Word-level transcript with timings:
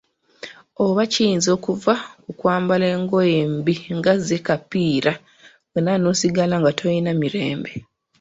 Oba 0.85 1.03
kiyinza 1.11 1.49
okuva 1.57 1.93
ku 2.23 2.31
kwambala 2.39 2.85
engoye 2.95 3.35
embi 3.45 3.75
nga 3.97 4.13
zi 4.25 4.37
"kapiira" 4.47 5.13
wenna 5.71 5.93
n'osigala 5.97 6.55
nga 6.61 6.71
tolina 6.77 7.11
mirembe. 7.21 7.71